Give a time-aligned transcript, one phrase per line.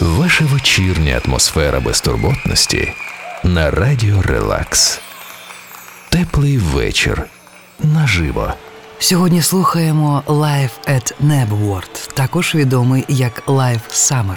[0.00, 2.92] Ваша вечірня атмосфера безтурботності
[3.44, 5.00] на радіо Релакс.
[6.08, 7.22] Теплий вечір
[7.82, 8.52] наживо.
[8.98, 14.36] Сьогодні слухаємо Live at Nebworld, також відомий як Live Summer,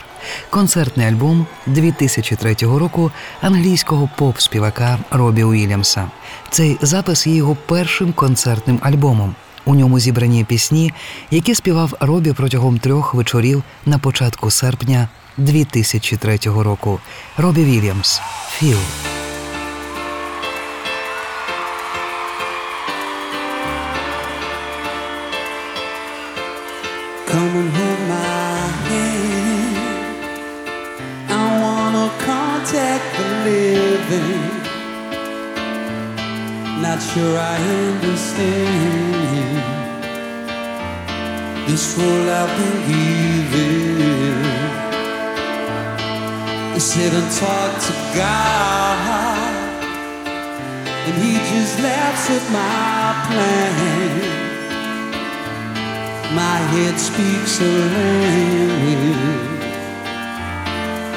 [0.50, 3.12] концертний альбом 2003 року
[3.42, 6.08] англійського поп-співака Робі Уільямса.
[6.50, 9.36] Цей запис є його першим концертним альбомом.
[9.66, 10.94] У ньому зібрані пісні,
[11.32, 17.00] які співав Робі протягом трьох вечорів на початку серпня 2003 року.
[17.37, 18.78] Робі Вільямс Філ.
[27.29, 28.57] Come and hold my
[28.89, 29.75] hand.
[31.29, 34.44] I wanna contact the living.
[36.86, 39.58] Not sure I understand
[41.67, 43.67] this role I've been given.
[46.77, 48.97] I sit and talk to God,
[51.08, 54.22] and He just laughs at my plan.
[56.36, 57.64] My head speaks a
[57.95, 59.17] language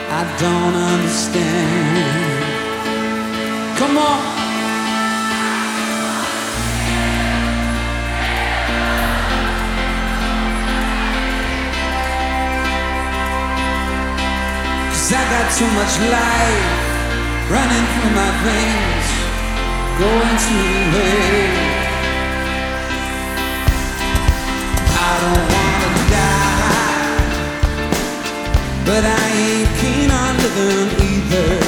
[0.08, 2.38] I don't understand.
[3.76, 4.39] Come on.
[15.10, 16.70] Cause I got too much life
[17.50, 19.08] running through my veins,
[19.98, 20.58] going to
[20.94, 21.66] waste.
[25.02, 27.26] I don't wanna die,
[28.86, 31.58] but I ain't keen on living either.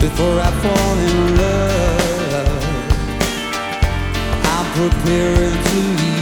[0.00, 2.66] Before I fall in love,
[4.42, 6.17] I'm preparing to leave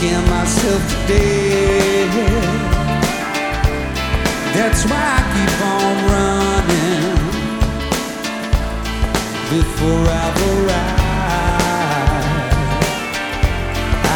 [0.00, 2.14] scare myself to death.
[4.54, 7.18] That's why I keep on running
[9.54, 11.00] before I've arrived.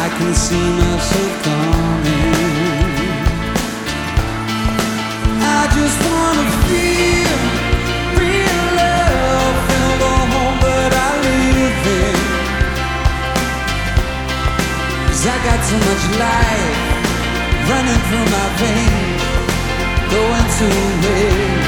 [0.03, 2.89] I can see myself coming.
[5.57, 7.44] I just wanna feel
[15.25, 16.77] Cause I got too much life
[17.67, 19.23] running through my veins,
[20.11, 20.67] going to
[21.07, 21.64] waste.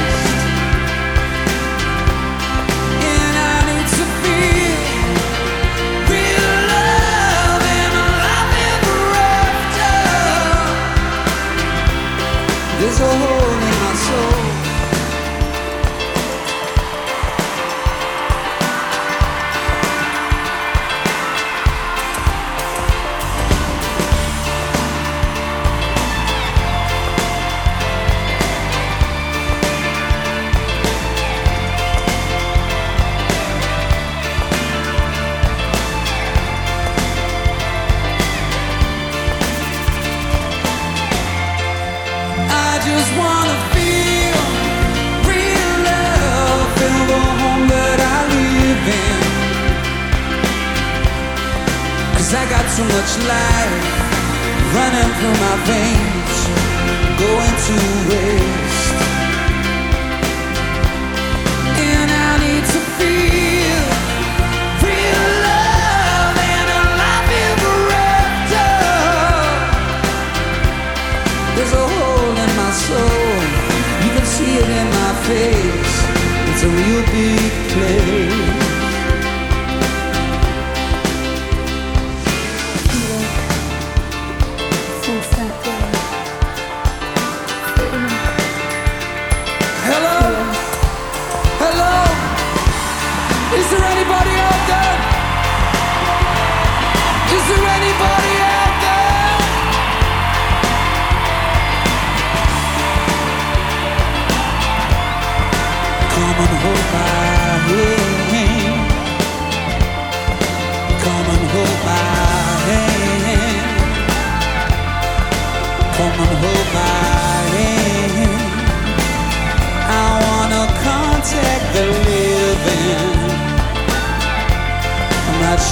[76.59, 78.16] It's a real big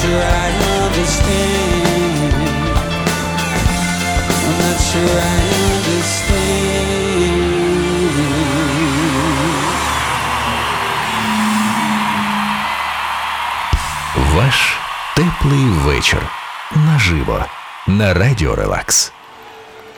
[0.06, 0.52] I
[0.84, 1.66] understand.
[14.36, 14.80] Ваш
[15.16, 16.22] теплий вечір
[16.76, 17.46] наживо
[17.88, 19.15] на радіо Релакс.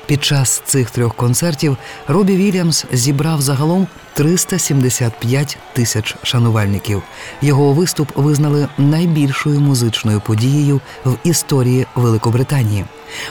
[0.07, 1.77] Під час цих трьох концертів
[2.07, 7.01] Робі Вільямс зібрав загалом 375 тисяч шанувальників.
[7.42, 12.86] Його виступ визнали найбільшою музичною подією в історії Великобританії.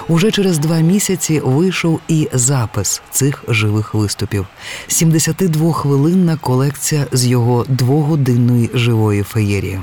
[0.09, 4.47] Уже через два місяці вийшов і запис цих живих виступів.
[4.89, 9.81] 72-хвилинна колекція з його двогодинної живої феєрії.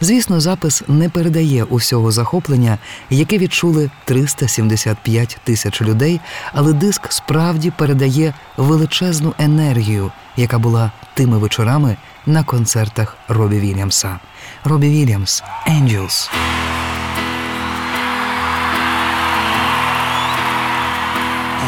[0.00, 2.78] Звісно, запис не передає усього захоплення,
[3.10, 6.20] яке відчули 375 тисяч людей,
[6.52, 11.96] але диск справді передає величезну енергію, яка була тими вечорами
[12.26, 14.18] на концертах Робі Вільямса.
[14.64, 16.30] Робі Вільямс «Angels».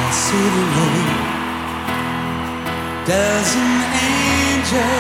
[0.07, 1.33] I see the light.
[3.07, 3.77] Does an
[4.13, 4.97] angel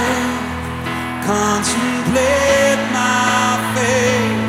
[1.28, 4.44] contemplate my fate?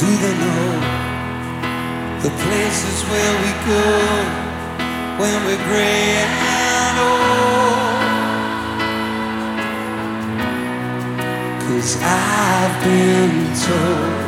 [0.00, 0.68] Do they know
[2.24, 3.88] the places where we go
[5.20, 7.88] when we're gray and old?
[11.62, 13.34] Cause I've been
[13.66, 14.27] told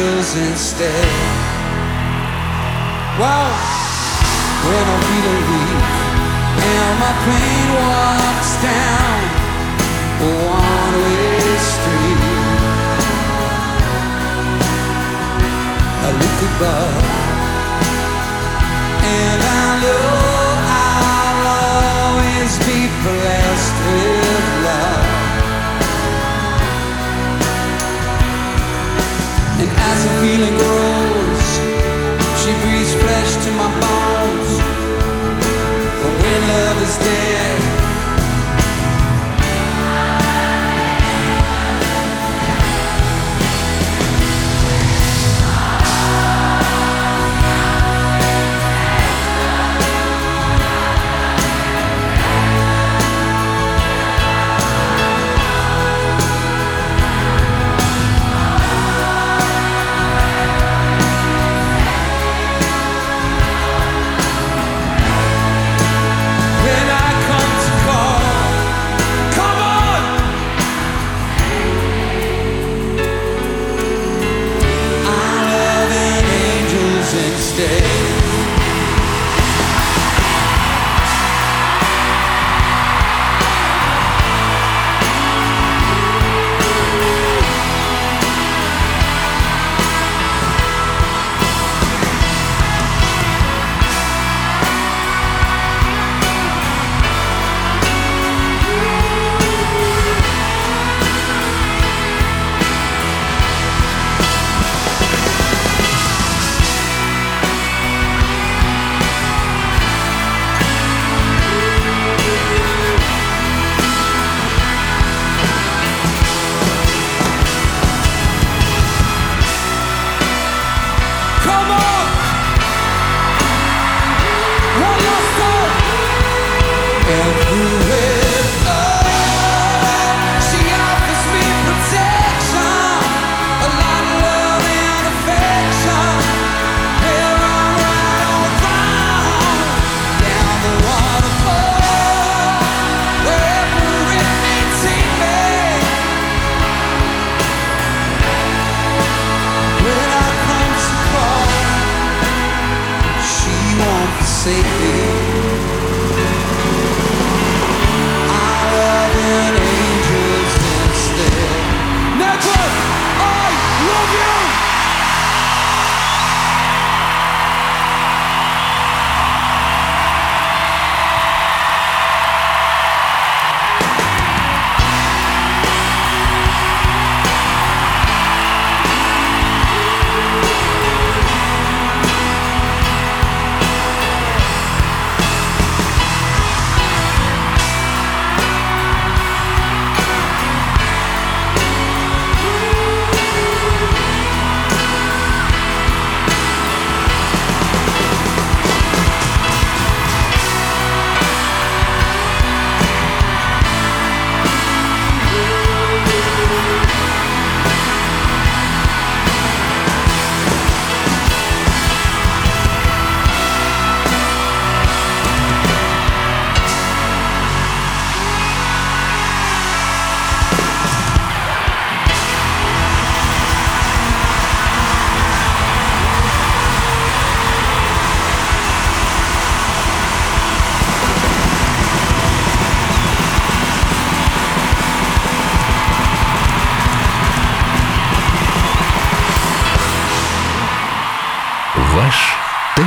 [0.00, 1.08] angels instead.
[3.18, 3.52] Well,
[4.66, 5.82] when I'm feeling weak
[6.72, 9.18] and my pain walks down
[10.20, 12.22] a one-way street,
[16.02, 17.04] I look above
[19.04, 20.06] and I know
[20.80, 23.39] I'll always be blessed
[30.40, 30.79] feeling grows,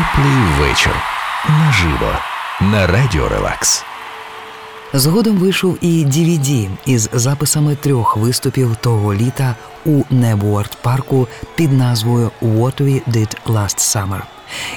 [0.04, 0.92] Теплий вечір.
[1.50, 2.12] Наживо.
[2.62, 3.84] На радіо Релакс.
[4.94, 9.56] Згодом вийшов і DVD із записами трьох виступів того літа
[9.86, 14.22] у Небуарт парку під назвою «What We Did Last Summer».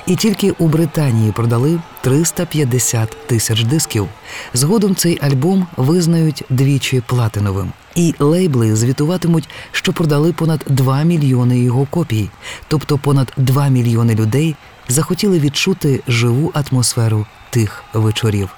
[0.07, 4.09] І тільки у Британії продали 350 тисяч дисків.
[4.55, 7.73] Згодом цей альбом визнають двічі платиновим.
[7.95, 12.31] І лейбли звітуватимуть, що продали понад 2 мільйони його копій,
[12.69, 14.57] тобто понад 2 мільйони людей
[14.89, 18.51] захотіли відчути живу атмосферу тих вечорів.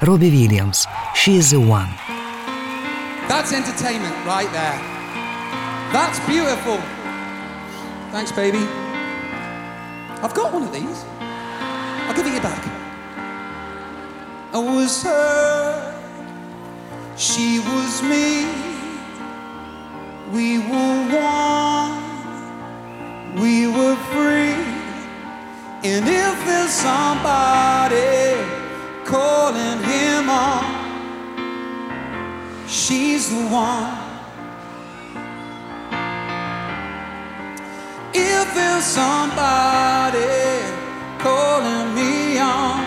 [0.00, 1.88] Робі Вільямс «She is the one».
[3.28, 4.80] That's entertainment right there.
[5.92, 6.78] That's beautiful.
[8.12, 8.64] Thanks, baby.
[10.22, 10.98] I've got one of these.
[12.06, 12.62] I'll give it you back.
[14.54, 15.94] I was her,
[17.16, 18.28] she was me.
[20.36, 20.96] We were
[21.38, 21.96] one,
[23.42, 24.81] we were free.
[25.84, 28.36] And if there's somebody
[29.04, 30.64] calling him on,
[32.68, 33.98] she's the one.
[38.14, 40.20] If there's somebody
[41.18, 42.84] calling me on,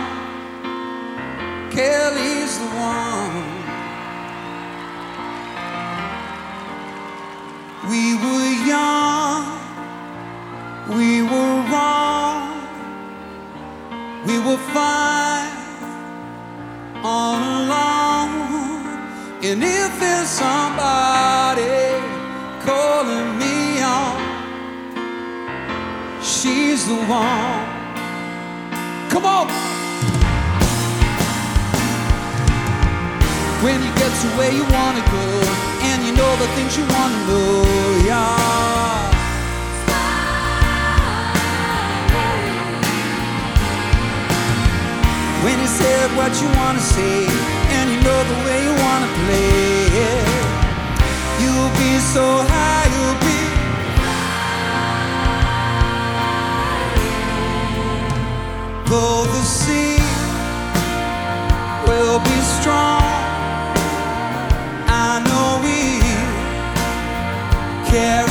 [1.72, 3.36] Kelly's the one.
[7.90, 9.44] We were young,
[10.98, 12.15] we were wrong,
[14.36, 15.52] we were fine
[17.04, 18.30] all along.
[19.44, 21.64] And if there's somebody
[22.66, 24.18] calling me on,
[26.22, 27.66] she's the one.
[29.10, 29.48] Come on.
[33.64, 35.26] When you get to where you wanna go,
[35.90, 38.75] and you know the things you wanna know, yeah.
[45.46, 47.28] When you said what you wanna say,
[47.76, 49.86] and you know the way you wanna play,
[51.42, 53.42] you'll be so high, you'll be.
[58.90, 60.02] Though the sea
[61.88, 63.06] will be strong,
[64.88, 65.80] I know we
[67.92, 68.25] carry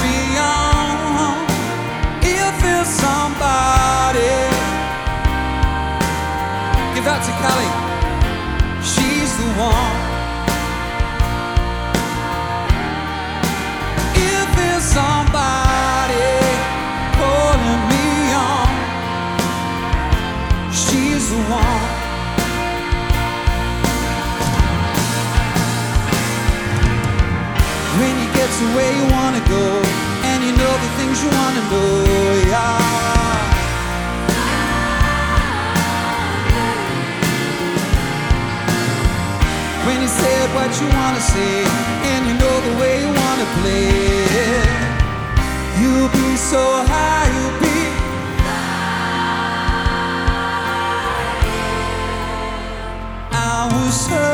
[39.87, 41.57] When you said what you wanna say,
[42.11, 43.91] and you know the way you wanna play,
[45.81, 46.62] you'll be so
[46.93, 47.81] high, you'll be.
[53.31, 54.34] I was her,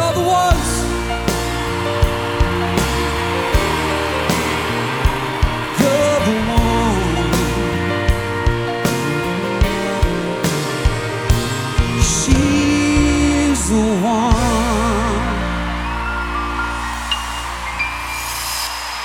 [0.00, 0.70] you're the ones.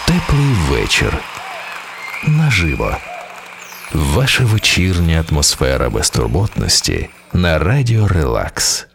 [0.08, 1.18] Теплий вечір.
[2.28, 2.98] Наживо.
[3.94, 8.88] Ваша вечірня атмосфера безтурботності на радіо Релакс.